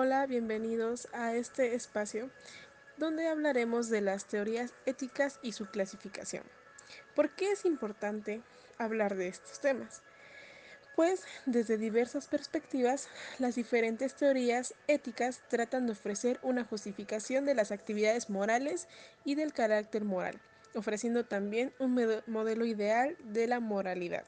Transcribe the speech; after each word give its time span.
Hola, 0.00 0.26
bienvenidos 0.26 1.08
a 1.12 1.34
este 1.34 1.74
espacio 1.74 2.30
donde 2.98 3.26
hablaremos 3.26 3.88
de 3.88 4.00
las 4.00 4.26
teorías 4.26 4.72
éticas 4.86 5.40
y 5.42 5.50
su 5.50 5.66
clasificación. 5.66 6.44
¿Por 7.16 7.30
qué 7.30 7.50
es 7.50 7.64
importante 7.64 8.40
hablar 8.78 9.16
de 9.16 9.26
estos 9.26 9.58
temas? 9.58 10.02
Pues 10.94 11.24
desde 11.46 11.78
diversas 11.78 12.28
perspectivas, 12.28 13.08
las 13.40 13.56
diferentes 13.56 14.14
teorías 14.14 14.72
éticas 14.86 15.40
tratan 15.48 15.86
de 15.86 15.94
ofrecer 15.94 16.38
una 16.44 16.62
justificación 16.62 17.44
de 17.44 17.56
las 17.56 17.72
actividades 17.72 18.30
morales 18.30 18.86
y 19.24 19.34
del 19.34 19.52
carácter 19.52 20.04
moral, 20.04 20.40
ofreciendo 20.76 21.24
también 21.24 21.74
un 21.80 22.22
modelo 22.28 22.66
ideal 22.66 23.16
de 23.24 23.48
la 23.48 23.58
moralidad. 23.58 24.26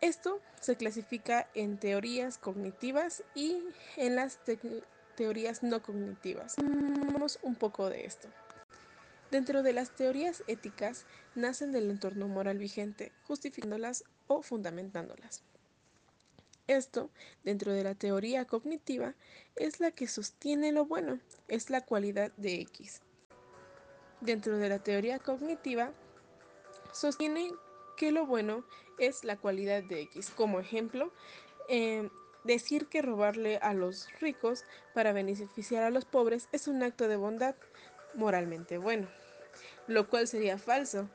Esto 0.00 0.40
se 0.60 0.76
clasifica 0.76 1.48
en 1.54 1.78
teorías 1.78 2.38
cognitivas 2.38 3.24
y 3.34 3.62
en 3.96 4.14
las 4.14 4.38
teorías 5.16 5.62
no 5.62 5.82
cognitivas. 5.82 6.54
Vamos 6.56 7.40
un 7.42 7.56
poco 7.56 7.90
de 7.90 8.06
esto. 8.06 8.28
Dentro 9.30 9.62
de 9.62 9.72
las 9.72 9.90
teorías 9.90 10.44
éticas 10.46 11.04
nacen 11.34 11.72
del 11.72 11.90
entorno 11.90 12.28
moral 12.28 12.58
vigente, 12.58 13.12
justificándolas 13.24 14.04
o 14.26 14.42
fundamentándolas. 14.42 15.42
Esto, 16.68 17.10
dentro 17.44 17.72
de 17.72 17.82
la 17.82 17.94
teoría 17.94 18.44
cognitiva, 18.44 19.14
es 19.56 19.80
la 19.80 19.90
que 19.90 20.06
sostiene 20.06 20.70
lo 20.70 20.86
bueno, 20.86 21.18
es 21.48 21.70
la 21.70 21.80
cualidad 21.80 22.30
de 22.36 22.60
X. 22.60 23.00
Dentro 24.20 24.58
de 24.58 24.68
la 24.68 24.78
teoría 24.78 25.18
cognitiva, 25.18 25.92
sostiene 26.92 27.50
que 27.98 28.12
lo 28.12 28.24
bueno 28.24 28.64
es 28.98 29.24
la 29.24 29.36
cualidad 29.36 29.82
de 29.82 30.00
X. 30.02 30.30
Como 30.34 30.60
ejemplo, 30.60 31.12
eh, 31.68 32.08
decir 32.44 32.86
que 32.86 33.02
robarle 33.02 33.58
a 33.58 33.74
los 33.74 34.08
ricos 34.20 34.64
para 34.94 35.12
beneficiar 35.12 35.82
a 35.82 35.90
los 35.90 36.06
pobres 36.06 36.48
es 36.52 36.68
un 36.68 36.82
acto 36.82 37.08
de 37.08 37.16
bondad 37.16 37.54
moralmente 38.14 38.78
bueno, 38.78 39.08
lo 39.86 40.08
cual 40.08 40.26
sería 40.26 40.56
falso, 40.56 41.10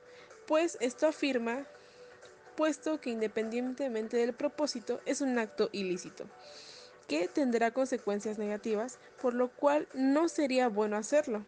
pues 0.46 0.78
esto 0.80 1.08
afirma, 1.08 1.66
puesto 2.56 3.02
que 3.02 3.10
independientemente 3.10 4.18
del 4.18 4.34
propósito 4.34 5.02
es 5.06 5.22
un 5.22 5.40
acto 5.40 5.70
ilícito, 5.72 6.26
que 7.08 7.28
tendrá 7.28 7.72
consecuencias 7.72 8.38
negativas, 8.38 9.00
por 9.22 9.34
lo 9.34 9.50
cual 9.50 9.88
no 9.94 10.30
sería 10.30 10.68
bueno 10.68 10.98
hacerlo, 10.98 11.46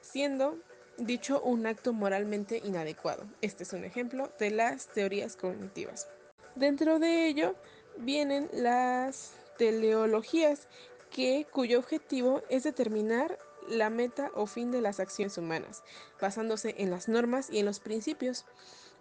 siendo 0.00 0.58
dicho 0.98 1.40
un 1.42 1.66
acto 1.66 1.92
moralmente 1.92 2.60
inadecuado. 2.64 3.24
Este 3.40 3.64
es 3.64 3.72
un 3.72 3.84
ejemplo 3.84 4.30
de 4.38 4.50
las 4.50 4.88
teorías 4.88 5.36
cognitivas. 5.36 6.08
Dentro 6.54 6.98
de 6.98 7.26
ello 7.26 7.54
vienen 7.98 8.48
las 8.52 9.32
teleologías, 9.58 10.68
que, 11.10 11.46
cuyo 11.50 11.78
objetivo 11.78 12.42
es 12.50 12.64
determinar 12.64 13.38
la 13.68 13.90
meta 13.90 14.30
o 14.34 14.46
fin 14.46 14.70
de 14.70 14.80
las 14.80 15.00
acciones 15.00 15.38
humanas, 15.38 15.82
basándose 16.20 16.74
en 16.78 16.90
las 16.90 17.08
normas 17.08 17.48
y 17.50 17.58
en 17.58 17.66
los 17.66 17.80
principios, 17.80 18.44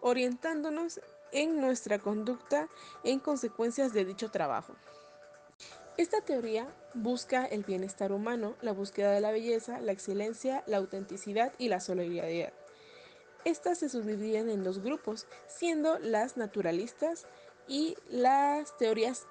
orientándonos 0.01 1.01
en 1.31 1.59
nuestra 1.59 1.99
conducta 1.99 2.69
en 3.03 3.19
consecuencias 3.19 3.93
de 3.93 4.05
dicho 4.05 4.31
trabajo. 4.31 4.75
Esta 5.97 6.19
teoría 6.19 6.67
busca 6.93 7.45
el 7.45 7.63
bienestar 7.63 8.11
humano, 8.11 8.55
la 8.61 8.73
búsqueda 8.73 9.11
de 9.11 9.21
la 9.21 9.31
belleza, 9.31 9.79
la 9.79 9.93
excelencia, 9.93 10.61
la 10.67 10.77
autenticidad 10.77 11.53
y 11.57 11.69
la 11.69 11.79
solidaridad. 11.79 12.51
Estas 13.45 13.77
se 13.77 13.87
subdividen 13.87 14.49
en 14.49 14.63
dos 14.63 14.79
grupos, 14.79 15.25
siendo 15.47 15.97
las 15.99 16.35
naturalistas 16.35 17.27
y 17.69 17.95
las 18.09 18.75
teorías 18.77 19.25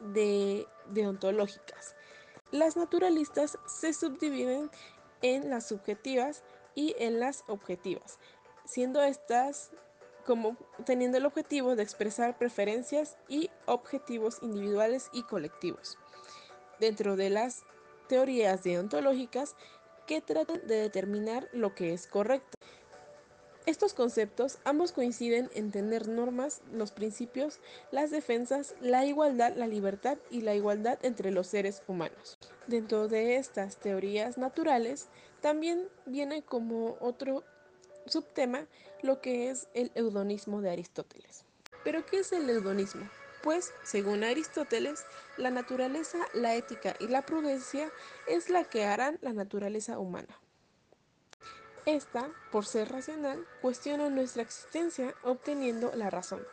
de 0.00 0.66
deontológicas. 0.88 1.94
Las 2.50 2.76
naturalistas 2.76 3.56
se 3.66 3.92
subdividen 3.92 4.70
en 5.22 5.50
las 5.50 5.68
subjetivas 5.68 6.42
y 6.74 6.96
en 6.98 7.20
las 7.20 7.44
objetivas, 7.46 8.18
siendo 8.64 9.02
estas 9.04 9.70
como 10.24 10.56
teniendo 10.84 11.18
el 11.18 11.26
objetivo 11.26 11.76
de 11.76 11.82
expresar 11.82 12.38
preferencias 12.38 13.16
y 13.28 13.50
objetivos 13.66 14.38
individuales 14.42 15.08
y 15.12 15.22
colectivos. 15.22 15.98
Dentro 16.80 17.16
de 17.16 17.30
las 17.30 17.64
teorías 18.08 18.62
deontológicas 18.62 19.54
que 20.06 20.20
tratan 20.20 20.66
de 20.66 20.76
determinar 20.76 21.48
lo 21.52 21.74
que 21.74 21.92
es 21.92 22.06
correcto. 22.06 22.58
Estos 23.64 23.94
conceptos 23.94 24.58
ambos 24.64 24.90
coinciden 24.90 25.48
en 25.54 25.70
tener 25.70 26.08
normas, 26.08 26.62
los 26.72 26.90
principios, 26.90 27.60
las 27.92 28.10
defensas, 28.10 28.74
la 28.80 29.06
igualdad, 29.06 29.54
la 29.54 29.68
libertad 29.68 30.18
y 30.30 30.40
la 30.40 30.56
igualdad 30.56 30.98
entre 31.02 31.30
los 31.30 31.46
seres 31.46 31.84
humanos. 31.86 32.36
Dentro 32.66 33.06
de 33.06 33.36
estas 33.36 33.76
teorías 33.76 34.36
naturales 34.36 35.06
también 35.40 35.88
viene 36.06 36.42
como 36.42 36.96
otro 37.00 37.44
subtema 38.06 38.66
lo 39.02 39.20
que 39.20 39.50
es 39.50 39.68
el 39.74 39.90
eudonismo 39.94 40.60
de 40.60 40.70
Aristóteles. 40.70 41.44
¿Pero 41.84 42.06
qué 42.06 42.20
es 42.20 42.32
el 42.32 42.48
eudonismo? 42.48 43.08
Pues, 43.42 43.72
según 43.82 44.22
Aristóteles, 44.22 45.04
la 45.36 45.50
naturaleza, 45.50 46.18
la 46.32 46.54
ética 46.54 46.94
y 47.00 47.08
la 47.08 47.22
prudencia 47.22 47.90
es 48.28 48.50
la 48.50 48.64
que 48.64 48.84
harán 48.84 49.18
la 49.20 49.32
naturaleza 49.32 49.98
humana. 49.98 50.38
Esta, 51.84 52.30
por 52.52 52.64
ser 52.64 52.92
racional, 52.92 53.44
cuestiona 53.60 54.08
nuestra 54.08 54.42
existencia 54.42 55.16
obteniendo 55.24 55.90
la 55.96 56.10
razón, 56.10 56.46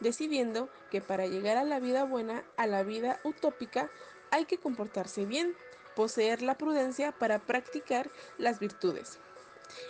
decidiendo 0.00 0.70
que 0.90 1.02
para 1.02 1.26
llegar 1.26 1.58
a 1.58 1.64
la 1.64 1.80
vida 1.80 2.04
buena, 2.04 2.42
a 2.56 2.66
la 2.66 2.82
vida 2.82 3.20
utópica, 3.22 3.90
hay 4.30 4.46
que 4.46 4.56
comportarse 4.56 5.26
bien, 5.26 5.54
poseer 5.94 6.40
la 6.40 6.56
prudencia 6.56 7.12
para 7.12 7.40
practicar 7.40 8.10
las 8.38 8.58
virtudes 8.58 9.18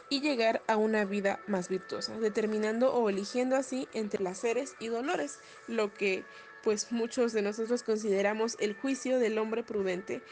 y 0.08 0.20
llegar 0.20 0.62
a 0.66 0.76
una 0.76 1.04
vida 1.04 1.40
más 1.46 1.68
virtuosa, 1.68 2.18
determinando 2.18 2.92
o 2.94 3.08
eligiendo 3.08 3.56
así 3.56 3.88
entre 3.92 4.18
placeres 4.18 4.74
y 4.80 4.88
dolores, 4.88 5.38
lo 5.68 5.92
que 5.94 6.24
pues 6.62 6.92
muchos 6.92 7.32
de 7.32 7.42
nosotros 7.42 7.82
consideramos 7.82 8.56
el 8.60 8.74
juicio 8.74 9.18
del 9.18 9.38
hombre 9.38 9.62
prudente 9.62 10.22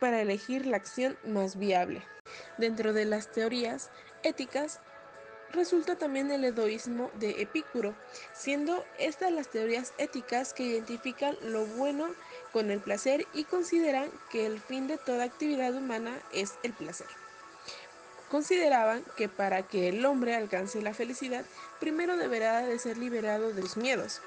para 0.00 0.20
elegir 0.20 0.66
la 0.66 0.76
acción 0.76 1.16
más 1.24 1.58
viable. 1.58 2.02
Dentro 2.58 2.92
de 2.92 3.04
las 3.04 3.32
teorías 3.32 3.90
éticas 4.22 4.80
resulta 5.52 5.96
también 5.96 6.30
el 6.30 6.44
edoísmo 6.44 7.10
de 7.18 7.42
Epicuro, 7.42 7.94
siendo 8.34 8.84
estas 8.98 9.32
las 9.32 9.48
teorías 9.48 9.94
éticas 9.98 10.52
que 10.52 10.64
identifican 10.64 11.36
lo 11.42 11.64
bueno 11.64 12.08
con 12.52 12.70
el 12.70 12.80
placer 12.80 13.26
y 13.32 13.44
consideran 13.44 14.10
que 14.30 14.46
el 14.46 14.60
fin 14.60 14.86
de 14.86 14.98
toda 14.98 15.24
actividad 15.24 15.74
humana 15.74 16.20
es 16.32 16.54
el 16.62 16.72
placer. 16.72 17.06
Consideraban 18.30 19.04
que 19.16 19.28
para 19.28 19.62
que 19.62 19.88
el 19.88 20.04
hombre 20.04 20.34
alcance 20.34 20.82
la 20.82 20.92
felicidad, 20.94 21.44
primero 21.80 22.16
deberá 22.16 22.60
de 22.60 22.78
ser 22.78 22.98
liberado 22.98 23.52
de 23.52 23.62
los 23.62 23.76
miedos, 23.76 24.20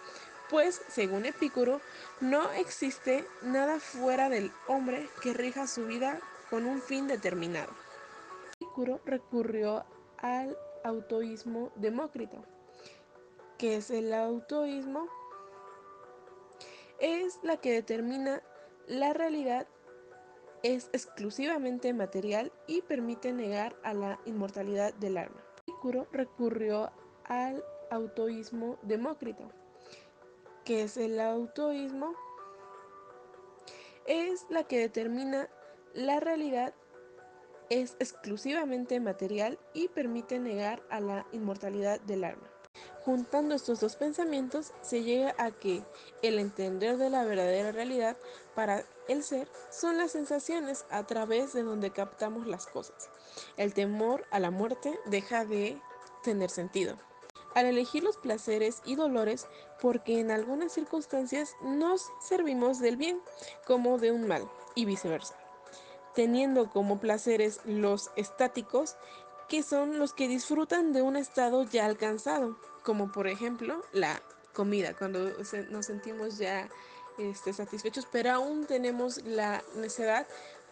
pues, 0.52 0.82
según 0.90 1.26
Epicuro, 1.26 1.80
no 2.20 2.52
existe 2.52 3.26
nada 3.42 3.80
fuera 3.80 4.28
del 4.28 4.52
hombre 4.68 5.08
que 5.22 5.34
rija 5.34 5.66
su 5.66 5.86
vida 5.86 6.20
con 6.50 6.66
un 6.66 6.82
fin 6.82 7.08
determinado. 7.08 7.72
Epicuro 8.56 9.00
recurrió 9.06 9.86
al 10.18 10.58
autoísmo 10.84 11.72
demócrito. 11.76 12.44
¿Qué 13.58 13.78
es 13.78 13.92
el 13.92 14.14
autoísmo? 14.14 15.08
Es 17.00 17.40
la 17.44 17.58
que 17.58 17.72
determina 17.72 18.44
la 18.88 19.14
realidad 19.14 19.68
es 20.64 20.90
exclusivamente 20.94 21.94
material 21.94 22.52
y 22.68 22.82
permite 22.82 23.34
negar 23.34 23.76
a 23.84 23.94
la 23.94 24.20
inmortalidad 24.26 24.94
del 24.96 25.18
alma. 25.18 25.42
Epicuro 25.68 26.08
recurrió 26.12 26.92
al 27.26 27.64
autoísmo 27.90 28.78
demócrito. 28.82 29.52
¿Qué 30.66 30.84
es 30.84 30.98
el 30.98 31.20
autoísmo? 31.20 32.14
Es 34.06 34.46
la 34.50 34.64
que 34.64 34.80
determina 34.80 35.50
la 35.94 36.20
realidad 36.20 36.74
es 37.72 37.96
exclusivamente 38.00 39.00
material 39.00 39.58
y 39.74 39.88
permite 39.88 40.40
negar 40.40 40.84
a 40.90 41.00
la 41.00 41.26
inmortalidad 41.32 42.02
del 42.02 42.26
alma. 42.26 42.51
Juntando 43.06 43.56
estos 43.56 43.80
dos 43.80 43.96
pensamientos 43.96 44.74
se 44.84 45.02
llega 45.02 45.34
a 45.40 45.50
que 45.50 45.84
el 46.22 46.38
entender 46.38 46.98
de 46.98 47.10
la 47.10 47.24
verdadera 47.24 47.72
realidad 47.72 48.16
para 48.54 48.84
el 49.08 49.24
ser 49.24 49.48
son 49.72 49.98
las 49.98 50.12
sensaciones 50.12 50.86
a 50.92 51.04
través 51.08 51.52
de 51.54 51.64
donde 51.64 51.90
captamos 51.90 52.46
las 52.46 52.68
cosas. 52.68 53.10
El 53.58 53.74
temor 53.74 54.26
a 54.30 54.40
la 54.40 54.52
muerte 54.52 55.00
deja 55.06 55.46
de 55.46 55.82
tener 56.22 56.52
sentido. 56.52 56.96
Al 57.56 57.66
elegir 57.66 58.04
los 58.04 58.18
placeres 58.18 58.84
y 58.86 58.96
dolores 58.96 59.48
porque 59.82 60.20
en 60.20 60.30
algunas 60.30 60.72
circunstancias 60.72 61.56
nos 61.64 62.12
servimos 62.22 62.80
del 62.80 62.98
bien 62.98 63.20
como 63.66 63.98
de 63.98 64.12
un 64.12 64.28
mal 64.28 64.48
y 64.76 64.86
viceversa 64.86 65.36
teniendo 66.14 66.70
como 66.70 67.00
placeres 67.00 67.62
los 67.66 68.12
estáticos, 68.16 68.98
que 69.52 69.64
son 69.64 70.00
los 70.00 70.14
que 70.14 70.30
disfrutan 70.30 70.94
de 70.94 71.02
un 71.02 71.18
estado 71.18 71.64
ya 71.66 71.86
alcanzado, 71.86 72.58
como 72.84 73.12
por 73.12 73.28
ejemplo 73.28 73.84
la 73.92 74.22
comida, 74.54 74.94
cuando 74.94 75.30
nos 75.70 75.86
sentimos 75.86 76.38
ya 76.38 76.70
este, 77.18 77.52
satisfechos, 77.52 78.08
pero 78.10 78.32
aún 78.32 78.66
tenemos 78.66 79.22
la 79.26 79.62
necesidad 79.76 80.26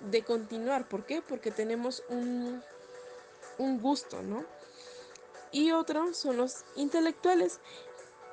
de 0.10 0.24
continuar. 0.24 0.88
¿Por 0.88 1.06
qué? 1.06 1.22
Porque 1.22 1.52
tenemos 1.52 2.04
un, 2.08 2.64
gusto, 3.82 4.24
¿no? 4.24 4.46
Y 5.52 5.72
otros 5.72 6.16
son 6.16 6.38
los 6.38 6.64
intelectuales 6.78 7.60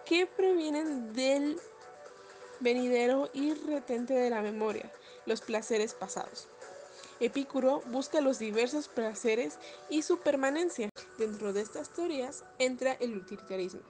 que 0.04 0.28
previenen 0.28 1.12
del 1.12 1.60
venidero 2.60 3.30
y 3.32 3.52
retente 3.52 4.14
de 4.14 4.30
la 4.30 4.42
memoria, 4.42 4.92
los 5.24 5.40
placeres 5.40 5.92
pasados. 5.92 6.46
Epicuro 7.18 7.82
busca 7.86 8.20
los 8.20 8.38
diversos 8.38 8.88
placeres 8.88 9.58
y 9.88 10.02
su 10.02 10.18
permanencia. 10.18 10.90
Dentro 11.18 11.52
de 11.52 11.62
estas 11.62 11.90
teorías 11.90 12.44
entra 12.58 12.92
el 12.92 13.16
utilitarismo, 13.16 13.80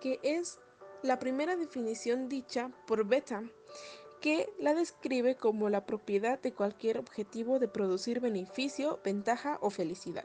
que 0.00 0.20
es 0.22 0.58
la 1.02 1.18
primera 1.18 1.56
definición 1.56 2.28
dicha 2.28 2.70
por 2.86 3.06
Beta, 3.06 3.42
que 4.20 4.52
la 4.58 4.74
describe 4.74 5.36
como 5.36 5.70
la 5.70 5.86
propiedad 5.86 6.40
de 6.40 6.52
cualquier 6.52 6.98
objetivo 6.98 7.58
de 7.58 7.68
producir 7.68 8.20
beneficio, 8.20 9.00
ventaja 9.04 9.58
o 9.62 9.70
felicidad. 9.70 10.24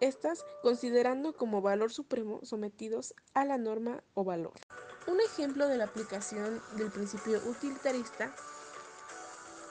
Estas 0.00 0.44
considerando 0.62 1.36
como 1.36 1.60
valor 1.60 1.92
supremo 1.92 2.40
sometidos 2.42 3.14
a 3.34 3.44
la 3.44 3.58
norma 3.58 4.02
o 4.14 4.24
valor. 4.24 4.54
Un 5.06 5.20
ejemplo 5.20 5.68
de 5.68 5.76
la 5.76 5.84
aplicación 5.84 6.62
del 6.76 6.90
principio 6.90 7.38
utilitarista 7.46 8.34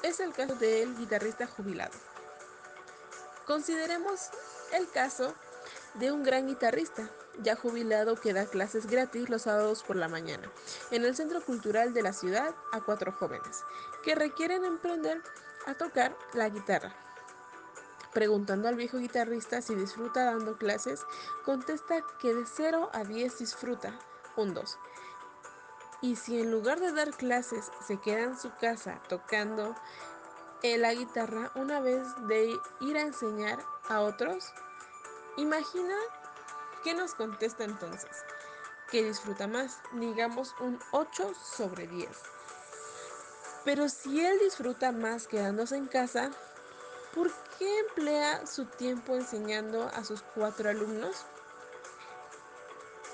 es 0.04 0.20
el 0.20 0.34
caso 0.34 0.56
del 0.56 0.96
guitarrista 0.98 1.48
jubilado. 1.48 1.98
Consideremos 3.46 4.30
el 4.74 4.90
caso 4.90 5.34
de 5.96 6.12
un 6.12 6.24
gran 6.24 6.48
guitarrista, 6.48 7.10
ya 7.42 7.56
jubilado 7.56 8.16
que 8.16 8.34
da 8.34 8.46
clases 8.46 8.86
gratis 8.86 9.30
los 9.30 9.44
sábados 9.44 9.84
por 9.84 9.96
la 9.96 10.08
mañana, 10.08 10.52
en 10.92 11.04
el 11.04 11.16
Centro 11.16 11.42
Cultural 11.42 11.94
de 11.94 12.04
la 12.04 12.14
ciudad 12.14 12.54
a 12.72 12.82
cuatro 12.82 13.12
jóvenes, 13.12 13.64
que 14.04 14.16
requieren 14.16 14.66
emprender 14.66 15.22
a 15.66 15.74
tocar 15.76 16.16
la 16.34 16.50
guitarra. 16.50 16.96
Preguntando 18.14 18.68
al 18.68 18.76
viejo 18.76 18.98
guitarrista 18.98 19.62
si 19.62 19.76
disfruta 19.76 20.26
dando 20.26 20.58
clases, 20.58 21.02
contesta 21.46 22.04
que 22.20 22.34
de 22.34 22.46
0 22.46 22.90
a 22.92 23.04
10 23.04 23.40
disfruta, 23.40 23.98
un 24.36 24.54
2. 24.54 24.78
Y 26.02 26.16
si 26.16 26.40
en 26.40 26.52
lugar 26.52 26.80
de 26.80 26.94
dar 26.94 27.12
clases 27.12 27.72
se 27.86 28.00
queda 28.00 28.22
en 28.22 28.40
su 28.40 28.52
casa 28.56 29.02
tocando 29.10 29.76
la 30.64 30.94
guitarra 30.94 31.52
una 31.56 31.80
vez 31.80 32.08
de 32.28 32.58
ir 32.82 32.98
a 32.98 33.02
enseñar 33.02 33.60
a 33.88 34.02
otros, 34.02 34.54
imagina 35.38 35.96
qué 36.84 36.94
nos 36.94 37.14
contesta 37.16 37.64
entonces. 37.64 38.10
Que 38.92 39.04
disfruta 39.04 39.48
más, 39.48 39.80
digamos 39.94 40.56
un 40.60 40.80
8 40.92 41.34
sobre 41.36 41.88
10. 41.88 42.10
Pero 43.66 43.88
si 43.90 44.26
él 44.26 44.40
disfruta 44.40 44.92
más 44.92 45.28
quedándose 45.28 45.76
en 45.76 45.88
casa, 45.88 46.32
¿por 47.14 47.30
qué 47.58 47.80
emplea 47.80 48.48
su 48.48 48.66
tiempo 48.66 49.16
enseñando 49.16 49.90
a 49.90 50.04
sus 50.04 50.24
cuatro 50.34 50.70
alumnos? 50.70 51.26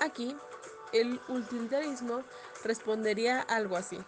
Aquí 0.00 0.36
el 0.92 1.20
utilitarismo 1.28 2.22
respondería 2.64 3.40
algo 3.40 3.76
así. 3.76 3.98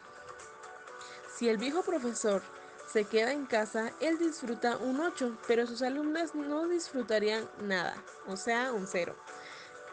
Si 1.37 1.49
el 1.49 1.59
viejo 1.59 1.83
profesor 1.83 2.43
se 2.93 3.05
queda 3.05 3.33
en 3.33 3.47
casa, 3.47 3.93
él 4.01 4.19
disfruta 4.19 4.77
un 4.79 5.01
8, 5.01 5.39
pero 5.47 5.67
sus 5.67 5.83
alumnas 5.83 6.35
no 6.35 6.67
disfrutarían 6.67 7.49
nada, 7.61 7.95
o 8.27 8.37
sea, 8.37 8.73
un 8.73 8.87
0. 8.87 9.15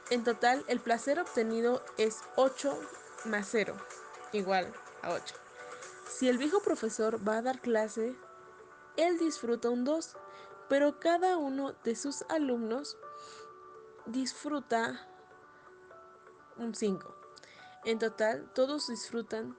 En 0.09 0.23
total, 0.23 0.63
el 0.67 0.79
placer 0.79 1.19
obtenido 1.19 1.83
es 1.97 2.21
8 2.35 2.79
más 3.25 3.47
0, 3.51 3.75
igual 4.31 4.71
a 5.01 5.13
8. 5.13 5.35
Si 6.09 6.29
el 6.29 6.37
viejo 6.37 6.61
profesor 6.61 7.27
va 7.27 7.37
a 7.37 7.41
dar 7.41 7.59
clase, 7.59 8.15
él 8.97 9.17
disfruta 9.17 9.69
un 9.69 9.83
2, 9.83 10.15
pero 10.69 10.99
cada 10.99 11.37
uno 11.37 11.73
de 11.83 11.95
sus 11.95 12.23
alumnos 12.29 12.97
disfruta 14.05 15.07
un 16.57 16.73
5. 16.73 17.14
En 17.85 17.99
total, 17.99 18.51
todos 18.55 18.87
disfrutan 18.87 19.55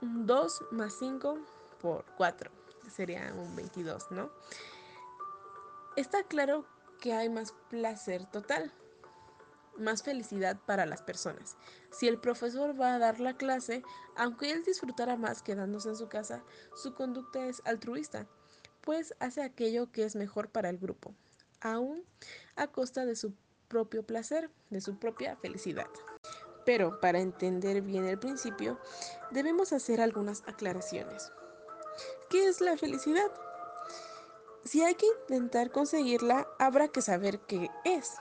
un 0.00 0.26
2 0.26 0.62
más 0.72 0.94
5 0.98 1.38
por 1.80 2.04
4. 2.16 2.50
Sería 2.90 3.32
un 3.32 3.54
22, 3.54 4.10
¿no? 4.10 4.32
Está 5.96 6.24
claro 6.24 6.66
que 7.00 7.12
hay 7.12 7.28
más 7.28 7.54
placer 7.70 8.26
total, 8.26 8.72
más 9.78 10.02
felicidad 10.02 10.58
para 10.66 10.84
las 10.84 11.02
personas. 11.02 11.56
Si 11.92 12.08
el 12.08 12.18
profesor 12.18 12.78
va 12.78 12.94
a 12.94 12.98
dar 12.98 13.20
la 13.20 13.36
clase, 13.36 13.84
aunque 14.16 14.50
él 14.50 14.64
disfrutara 14.64 15.16
más 15.16 15.40
quedándose 15.40 15.90
en 15.90 15.96
su 15.96 16.08
casa, 16.08 16.42
su 16.74 16.94
conducta 16.94 17.46
es 17.46 17.62
altruista, 17.64 18.26
pues 18.80 19.14
hace 19.20 19.42
aquello 19.42 19.92
que 19.92 20.04
es 20.04 20.16
mejor 20.16 20.48
para 20.48 20.70
el 20.70 20.78
grupo, 20.78 21.14
aún 21.60 22.04
a 22.56 22.66
costa 22.66 23.04
de 23.04 23.14
su 23.14 23.32
propio 23.68 24.02
placer, 24.02 24.50
de 24.70 24.80
su 24.80 24.98
propia 24.98 25.36
felicidad. 25.36 25.86
Pero 26.64 27.00
para 27.00 27.20
entender 27.20 27.82
bien 27.82 28.06
el 28.06 28.18
principio, 28.18 28.78
debemos 29.30 29.72
hacer 29.72 30.00
algunas 30.00 30.42
aclaraciones. 30.46 31.32
¿Qué 32.30 32.48
es 32.48 32.60
la 32.60 32.76
felicidad? 32.76 33.30
Si 34.64 34.82
hay 34.82 34.94
que 34.94 35.06
intentar 35.06 35.70
conseguirla, 35.70 36.48
habrá 36.58 36.88
que 36.88 37.02
saber 37.02 37.40
qué 37.40 37.70
es. 37.84 38.14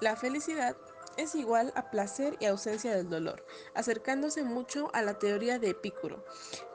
La 0.00 0.16
felicidad 0.16 0.76
es 1.16 1.34
igual 1.34 1.72
a 1.76 1.90
placer 1.90 2.36
y 2.40 2.46
ausencia 2.46 2.94
del 2.94 3.08
dolor, 3.08 3.44
acercándose 3.74 4.42
mucho 4.42 4.90
a 4.92 5.02
la 5.02 5.18
teoría 5.18 5.58
de 5.58 5.70
Epicuro, 5.70 6.24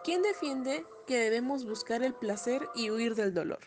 quien 0.03 0.21
defiende 0.21 0.85
que 1.05 1.19
debemos 1.19 1.65
buscar 1.65 2.01
el 2.01 2.13
placer 2.13 2.67
y 2.73 2.89
huir 2.89 3.15
del 3.15 3.33
dolor. 3.33 3.59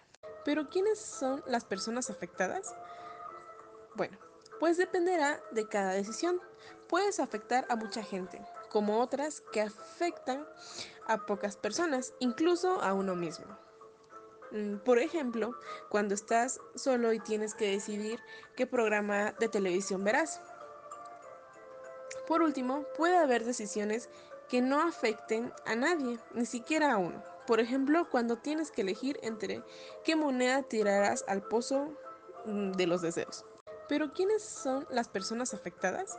Pero 0.44 0.68
¿quiénes 0.68 0.98
son 0.98 1.42
las 1.46 1.64
personas 1.64 2.10
afectadas? 2.10 2.74
Bueno, 3.94 4.18
pues 4.60 4.76
dependerá 4.76 5.40
de 5.50 5.68
cada 5.68 5.92
decisión. 5.92 6.40
Puedes 6.88 7.20
afectar 7.20 7.66
a 7.68 7.76
mucha 7.76 8.02
gente, 8.02 8.40
como 8.70 9.00
otras 9.00 9.42
que 9.52 9.60
afectan 9.60 10.46
a 11.06 11.26
pocas 11.26 11.56
personas, 11.56 12.14
incluso 12.18 12.80
a 12.82 12.92
uno 12.92 13.14
mismo. 13.14 13.46
Mm, 14.54 14.76
por 14.78 14.98
ejemplo, 14.98 15.54
cuando 15.88 16.14
estás 16.14 16.60
solo 16.74 17.12
y 17.12 17.18
tienes 17.18 17.54
que 17.54 17.70
decidir 17.70 18.20
qué 18.56 18.66
programa 18.66 19.32
de 19.32 19.48
televisión 19.48 20.04
verás. 20.04 20.40
Por 22.26 22.42
último, 22.42 22.84
puede 22.96 23.16
haber 23.16 23.44
decisiones 23.44 24.08
que 24.48 24.62
no 24.62 24.80
afecten 24.80 25.52
a 25.66 25.74
nadie, 25.74 26.18
ni 26.34 26.46
siquiera 26.46 26.92
a 26.92 26.98
uno. 26.98 27.22
Por 27.46 27.60
ejemplo, 27.60 28.08
cuando 28.10 28.36
tienes 28.36 28.70
que 28.70 28.82
elegir 28.82 29.18
entre 29.22 29.62
qué 30.04 30.16
moneda 30.16 30.62
tirarás 30.62 31.24
al 31.26 31.42
pozo 31.42 31.92
mm, 32.46 32.72
de 32.72 32.86
los 32.86 33.02
deseos. 33.02 33.44
Pero 33.88 34.12
¿quiénes 34.12 34.42
son 34.42 34.86
las 34.90 35.08
personas 35.08 35.54
afectadas? 35.54 36.18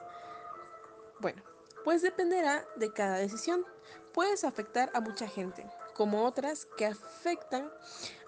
Bueno, 1.20 1.44
pues 1.84 2.02
dependerá 2.02 2.66
de 2.76 2.92
cada 2.92 3.18
decisión. 3.18 3.66
Puedes 4.14 4.44
afectar 4.44 4.92
a 4.94 5.02
mucha 5.02 5.28
gente, 5.28 5.70
como 5.94 6.26
otras 6.26 6.68
que 6.78 6.86
afectan 6.86 7.72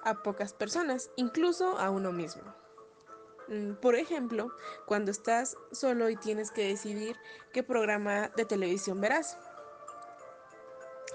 a 0.03 0.21
pocas 0.23 0.53
personas, 0.53 1.11
incluso 1.15 1.77
a 1.77 1.89
uno 1.89 2.11
mismo. 2.11 2.43
Mm, 3.47 3.73
por 3.75 3.95
ejemplo, 3.95 4.51
cuando 4.85 5.11
estás 5.11 5.55
solo 5.71 6.09
y 6.09 6.17
tienes 6.17 6.51
que 6.51 6.67
decidir 6.67 7.15
qué 7.53 7.63
programa 7.63 8.29
de 8.35 8.45
televisión 8.45 8.99
verás. 8.99 9.37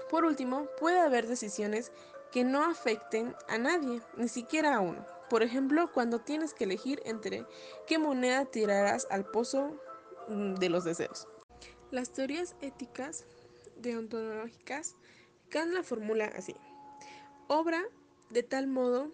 Por 0.09 0.25
último, 0.25 0.67
puede 0.79 0.99
haber 0.99 1.27
decisiones 1.27 1.91
que 2.31 2.43
no 2.43 2.63
afecten 2.63 3.35
a 3.47 3.57
nadie, 3.57 4.01
ni 4.17 4.27
siquiera 4.27 4.75
a 4.75 4.79
uno. 4.79 5.05
Por 5.29 5.43
ejemplo, 5.43 5.91
cuando 5.91 6.19
tienes 6.19 6.53
que 6.53 6.65
elegir 6.65 7.01
entre 7.05 7.45
qué 7.87 7.97
moneda 7.97 8.45
tirarás 8.45 9.07
al 9.09 9.25
pozo 9.25 9.79
mm, 10.27 10.55
de 10.55 10.69
los 10.69 10.83
deseos. 10.83 11.27
Las 11.91 12.11
teorías 12.11 12.55
éticas 12.61 13.25
deontológicas 13.77 14.95
Kant 15.49 15.71
la 15.73 15.83
formula 15.83 16.31
así. 16.35 16.55
Obra 17.47 17.83
de 18.31 18.41
tal 18.41 18.65
modo 18.65 19.11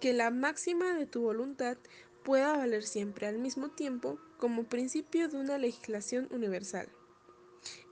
que 0.00 0.12
la 0.12 0.30
máxima 0.30 0.92
de 0.92 1.06
tu 1.06 1.22
voluntad 1.22 1.78
pueda 2.22 2.56
valer 2.56 2.82
siempre 2.82 3.26
al 3.26 3.38
mismo 3.38 3.70
tiempo 3.70 4.18
como 4.36 4.64
principio 4.64 5.28
de 5.28 5.38
una 5.38 5.56
legislación 5.56 6.28
universal. 6.30 6.88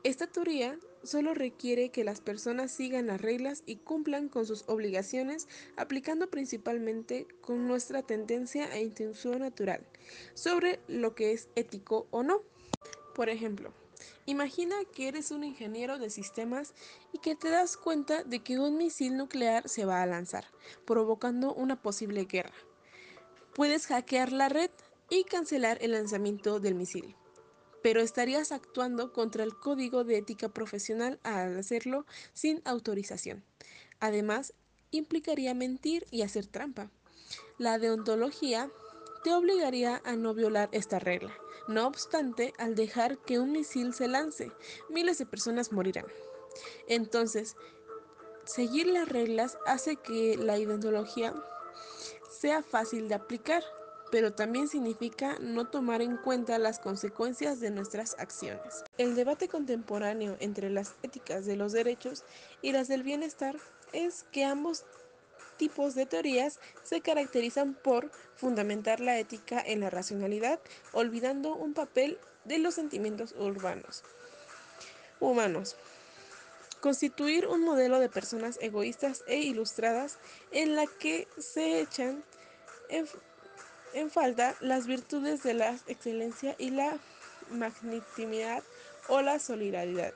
Esta 0.03 0.27
teoría 0.27 0.79
solo 1.03 1.35
requiere 1.35 1.91
que 1.91 2.05
las 2.05 2.21
personas 2.21 2.71
sigan 2.71 3.07
las 3.07 3.21
reglas 3.21 3.62
y 3.67 3.77
cumplan 3.77 4.29
con 4.29 4.47
sus 4.47 4.65
obligaciones 4.67 5.49
aplicando 5.77 6.31
principalmente 6.31 7.27
con 7.41 7.67
nuestra 7.67 8.03
tendencia 8.03 8.75
e 8.75 8.83
intención 8.83 9.41
natural 9.41 9.87
sobre 10.35 10.81
lo 10.89 11.15
que 11.15 11.33
es 11.33 11.49
ético 11.55 12.07
o 12.11 12.23
no. 12.23 12.43
Por 13.15 13.29
ejemplo, 13.29 13.73
imagina 14.27 14.77
que 14.95 15.09
eres 15.09 15.31
un 15.31 15.45
ingeniero 15.45 15.99
de 15.99 16.11
sistemas 16.11 16.75
y 17.12 17.19
que 17.19 17.35
te 17.35 17.50
das 17.50 17.77
cuenta 17.77 18.25
de 18.25 18.43
que 18.43 18.59
un 18.59 18.79
misil 18.79 19.17
nuclear 19.17 19.69
se 19.69 19.85
va 19.85 20.03
a 20.03 20.07
lanzar, 20.07 20.47
provocando 20.87 21.53
una 21.53 21.81
posible 21.81 22.25
guerra. 22.25 22.55
Puedes 23.55 23.87
hackear 23.87 24.33
la 24.33 24.49
red 24.49 24.71
y 25.11 25.25
cancelar 25.25 25.79
el 25.83 25.93
lanzamiento 25.93 26.61
del 26.61 26.75
misil. 26.75 27.17
Pero 27.82 28.00
estarías 28.00 28.52
actuando 28.52 29.12
contra 29.12 29.44
el 29.44 29.54
código 29.54 30.04
de 30.04 30.18
ética 30.18 30.49
profesional 30.49 31.18
al 31.22 31.58
hacerlo 31.58 32.06
sin 32.32 32.62
autorización. 32.64 33.44
Además, 34.00 34.54
implicaría 34.90 35.54
mentir 35.54 36.06
y 36.10 36.22
hacer 36.22 36.46
trampa. 36.46 36.90
La 37.58 37.78
deontología 37.78 38.70
te 39.22 39.32
obligaría 39.32 40.00
a 40.04 40.16
no 40.16 40.34
violar 40.34 40.68
esta 40.72 40.99
regla. 40.99 41.32
No 41.68 41.87
obstante, 41.87 42.54
al 42.58 42.75
dejar 42.75 43.18
que 43.18 43.38
un 43.38 43.52
misil 43.52 43.94
se 43.94 44.08
lance, 44.08 44.50
miles 44.88 45.18
de 45.18 45.26
personas 45.26 45.72
morirán. 45.72 46.06
Entonces, 46.88 47.56
seguir 48.44 48.87
las 48.87 49.08
reglas 49.08 49.58
hace 49.66 49.96
que 49.96 50.37
la 50.37 50.58
ideología 50.58 51.34
sea 52.30 52.62
fácil 52.62 53.08
de 53.08 53.14
aplicar, 53.14 53.62
pero 54.11 54.33
también 54.33 54.69
significa 54.69 55.38
no 55.40 55.69
tomar 55.69 56.02
en 56.02 56.17
cuenta 56.17 56.59
las 56.59 56.79
consecuencias 56.79 57.61
de 57.61 57.71
nuestras 57.71 58.17
acciones. 58.19 58.85
El 58.99 59.14
debate 59.14 59.49
contemporáneo 59.49 60.37
entre 60.40 60.71
las 60.71 60.95
éticas 61.02 61.47
de 61.47 61.57
los 61.57 61.73
derechos 61.73 62.25
y 62.62 62.73
las 62.73 62.88
del 62.88 63.02
bienestar 63.02 63.57
es 63.93 64.25
que 64.33 64.45
ambos 64.45 64.85
tipos 65.57 65.95
de 65.95 66.07
teorías 66.07 66.59
se 66.83 67.00
caracterizan 67.00 67.75
por 67.75 68.11
fundamentar 68.35 69.00
la 69.00 69.19
ética 69.19 69.62
en 69.64 69.81
la 69.81 69.90
racionalidad, 69.90 70.59
olvidando 70.93 71.55
un 71.55 71.75
papel 71.75 72.19
de 72.45 72.59
los 72.59 72.75
sentimientos 72.75 73.35
urbanos 73.38 74.02
humanos. 75.21 75.76
Constituir 76.81 77.47
un 77.47 77.62
modelo 77.62 78.00
de 78.00 78.09
personas 78.09 78.59
egoístas 78.62 79.23
e 79.26 79.37
ilustradas 79.37 80.19
en 80.50 80.76
la 80.76 80.87
que 80.87 81.29
se 81.38 81.81
echan 81.81 82.25
en, 82.88 83.07
en 83.94 84.11
falta 84.11 84.56
las 84.61 84.87
virtudes 84.87 85.42
de 85.42 85.54
la 85.54 85.76
excelencia 85.87 86.54
y 86.59 86.70
la 86.70 86.99
magnanimidad 87.50 88.62
o 89.09 89.23
la 89.23 89.38
solidaridad 89.38 90.12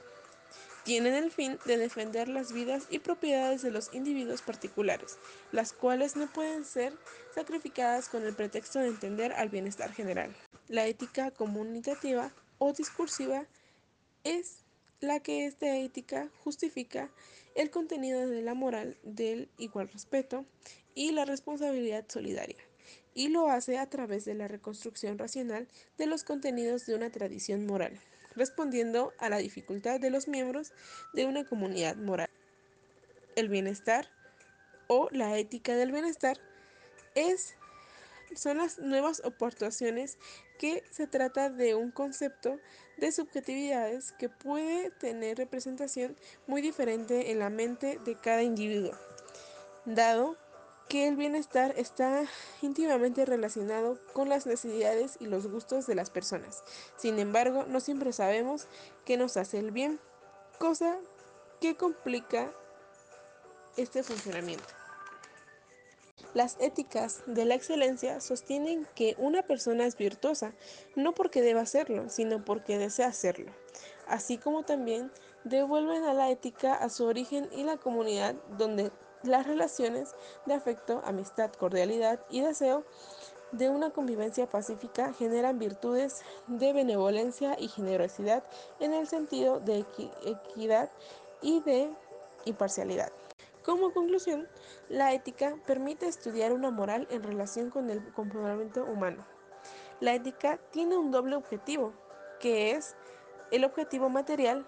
tienen 0.85 1.15
el 1.15 1.31
fin 1.31 1.59
de 1.65 1.79
defender 1.79 2.29
las 2.29 2.53
vidas 2.53 2.85
y 2.91 2.99
propiedades 2.99 3.63
de 3.63 3.71
los 3.71 3.93
individuos 3.95 4.43
particulares, 4.43 5.19
las 5.51 5.73
cuales 5.73 6.15
no 6.15 6.31
pueden 6.31 6.65
ser 6.65 6.93
sacrificadas 7.35 8.09
con 8.09 8.23
el 8.23 8.35
pretexto 8.35 8.79
de 8.79 8.89
entender 8.89 9.33
al 9.33 9.49
bienestar 9.49 9.93
general. 9.93 10.35
La 10.69 10.87
ética 10.87 11.31
comunitativa 11.31 12.33
o 12.59 12.73
discursiva 12.73 13.47
es 14.25 14.59
la 15.01 15.21
que 15.21 15.47
esta 15.47 15.75
ética 15.77 16.29
justifica 16.45 17.11
el 17.55 17.71
contenido 17.71 18.27
de 18.29 18.43
la 18.43 18.55
moral 18.55 18.97
del 19.03 19.49
igual 19.59 19.89
respeto 19.89 20.45
y 20.95 21.13
la 21.13 21.25
responsabilidad 21.25 22.05
solidaria, 22.09 22.59
y 23.15 23.29
lo 23.29 23.49
hace 23.49 23.79
a 23.79 23.89
través 23.89 24.25
de 24.25 24.35
la 24.35 24.49
reconstrucción 24.49 25.19
racional 25.19 25.69
de 25.99 26.07
los 26.07 26.25
contenidos 26.25 26.85
de 26.87 26.95
una 26.95 27.11
tradición 27.11 27.67
moral 27.67 27.99
respondiendo 28.37 29.13
a 29.19 29.29
la 29.29 29.39
dificultad 29.39 30.01
de 30.01 30.11
los 30.11 30.29
miembros 30.29 30.73
de 31.13 31.27
una 31.27 31.45
comunidad 31.45 31.97
moral. 31.97 32.31
El 33.37 33.49
bienestar 33.49 34.09
o 34.87 35.09
la 35.11 35.39
ética 35.39 35.75
del 35.75 35.93
bienestar 35.93 36.39
es, 37.15 37.55
son 38.35 38.59
las 38.59 38.79
nuevas 38.79 39.23
aportaciones 39.25 40.19
que 40.59 40.85
se 40.91 41.07
trata 41.07 41.51
de 41.51 41.75
un 41.75 41.91
concepto 41.91 42.59
de 42.97 43.13
subjetividades 43.13 44.13
que 44.13 44.29
puede 44.29 44.91
tener 44.91 45.39
representación 45.39 46.17
muy 46.47 46.63
diferente 46.63 47.31
en 47.31 47.39
la 47.41 47.51
mente 47.51 47.99
de 48.05 48.17
cada 48.17 48.43
individuo, 48.43 48.93
dado 49.85 50.39
que 50.89 51.09
el 51.09 51.17
bienestar 51.17 51.75
está 51.77 52.25
íntimamente 52.63 53.25
relacionado 53.25 53.99
con 54.13 54.29
las 54.29 54.47
necesidades 54.47 55.17
y 55.21 55.27
los 55.27 55.47
gustos 55.47 55.87
de 55.87 55.95
las 55.95 56.11
personas. 56.11 56.63
Sin 56.97 57.19
embargo, 57.19 57.65
no 57.67 57.81
siempre 57.81 58.13
sabemos 58.13 58.67
qué 59.05 59.17
nos 59.17 59.37
hace 59.37 59.59
el 59.59 59.71
bien, 59.71 59.99
cosa 60.59 60.99
que 61.61 61.77
complica 61.77 62.53
este 63.77 64.03
funcionamiento. 64.03 64.65
Las 66.35 66.57
éticas 66.61 67.23
de 67.27 67.45
la 67.45 67.55
excelencia 67.55 68.21
sostienen 68.21 68.89
que 68.97 69.15
una 69.19 69.43
persona 69.43 69.87
es 69.87 69.97
virtuosa 69.97 70.53
no 70.97 71.15
porque 71.15 71.43
deba 71.43 71.61
hacerlo, 71.61 72.09
sino 72.09 72.45
porque 72.45 72.77
desea 72.77 73.07
hacerlo, 73.07 73.53
así 74.09 74.37
como 74.37 74.65
también 74.65 75.13
devuelven 75.45 76.03
a 76.05 76.13
la 76.13 76.31
ética 76.31 76.75
a 76.75 76.89
su 76.89 77.05
origen 77.05 77.49
y 77.53 77.63
la 77.63 77.77
comunidad 77.77 78.35
donde 78.59 78.91
las 79.27 79.47
relaciones 79.47 80.15
de 80.47 80.55
afecto, 80.55 81.03
amistad, 81.05 81.53
cordialidad 81.53 82.21
y 82.31 82.41
deseo 82.41 82.85
de 83.53 83.69
una 83.69 83.91
convivencia 83.91 84.49
pacífica 84.49 85.13
generan 85.13 85.59
virtudes 85.59 86.23
de 86.47 86.73
benevolencia 86.73 87.57
y 87.59 87.69
generosidad 87.69 88.45
en 88.81 88.95
el 88.95 89.07
sentido 89.07 89.61
de 89.61 89.85
equidad 90.25 90.91
y 91.41 91.61
de 91.61 91.91
imparcialidad. 92.45 93.13
Como 93.65 93.93
conclusión, 93.93 94.49
la 94.89 95.13
ética 95.15 95.57
permite 95.67 96.07
estudiar 96.07 96.53
una 96.53 96.71
moral 96.71 97.07
en 97.11 97.23
relación 97.23 97.71
con 97.71 97.91
el 97.91 98.13
comportamiento 98.13 98.85
humano. 98.85 99.25
La 100.01 100.15
ética 100.15 100.59
tiene 100.71 100.97
un 100.97 101.11
doble 101.11 101.37
objetivo, 101.37 101.95
que 102.41 102.73
es 102.73 102.95
el 103.53 103.65
objetivo 103.65 104.11
material 104.11 104.67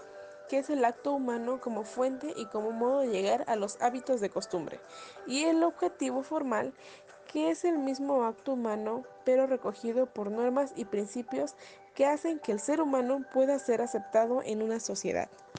que 0.49 0.59
es 0.59 0.71
el 0.71 0.85
acto 0.85 1.13
humano 1.13 1.61
como 1.61 1.85
fuente 1.85 2.33
y 2.37 2.47
como 2.47 2.71
modo 2.71 3.01
de 3.01 3.09
llegar 3.09 3.45
a 3.49 3.57
los 3.57 3.81
hábitos 3.81 4.21
de 4.21 4.31
costumbre, 4.31 4.81
y 5.27 5.45
el 5.45 5.63
objetivo 5.63 6.23
formal, 6.23 6.73
que 7.27 7.51
es 7.51 7.65
el 7.65 7.79
mismo 7.79 8.25
acto 8.25 8.53
humano, 8.53 9.05
pero 9.25 9.47
recogido 9.47 10.07
por 10.07 10.31
normas 10.31 10.73
y 10.77 10.85
principios 10.85 11.57
que 11.95 12.07
hacen 12.07 12.39
que 12.39 12.53
el 12.53 12.61
ser 12.61 12.81
humano 12.81 13.25
pueda 13.33 13.59
ser 13.59 13.83
aceptado 13.83 14.43
en 14.45 14.63
una 14.63 14.81
sociedad. 14.81 15.29